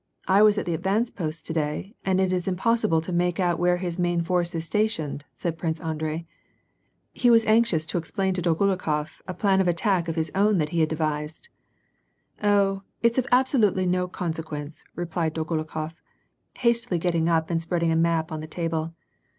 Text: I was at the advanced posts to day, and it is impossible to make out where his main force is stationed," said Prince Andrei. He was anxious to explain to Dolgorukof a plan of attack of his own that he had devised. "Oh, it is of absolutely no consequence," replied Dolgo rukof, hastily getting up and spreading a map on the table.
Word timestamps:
I 0.27 0.41
was 0.41 0.57
at 0.57 0.65
the 0.65 0.73
advanced 0.73 1.15
posts 1.15 1.43
to 1.43 1.53
day, 1.53 1.93
and 2.03 2.19
it 2.19 2.33
is 2.33 2.47
impossible 2.47 3.01
to 3.01 3.13
make 3.13 3.39
out 3.39 3.59
where 3.59 3.77
his 3.77 3.99
main 3.99 4.23
force 4.23 4.55
is 4.55 4.65
stationed," 4.65 5.25
said 5.35 5.59
Prince 5.59 5.79
Andrei. 5.79 6.25
He 7.13 7.29
was 7.29 7.45
anxious 7.45 7.85
to 7.85 7.99
explain 7.99 8.33
to 8.33 8.41
Dolgorukof 8.41 9.21
a 9.27 9.35
plan 9.35 9.61
of 9.61 9.67
attack 9.67 10.07
of 10.07 10.15
his 10.15 10.31
own 10.33 10.57
that 10.57 10.69
he 10.69 10.79
had 10.79 10.89
devised. 10.89 11.49
"Oh, 12.41 12.81
it 13.03 13.11
is 13.11 13.19
of 13.19 13.27
absolutely 13.31 13.85
no 13.85 14.07
consequence," 14.07 14.83
replied 14.95 15.35
Dolgo 15.35 15.63
rukof, 15.63 15.93
hastily 16.57 16.97
getting 16.97 17.29
up 17.29 17.51
and 17.51 17.61
spreading 17.61 17.91
a 17.91 17.95
map 17.95 18.31
on 18.31 18.39
the 18.39 18.47
table. 18.47 18.95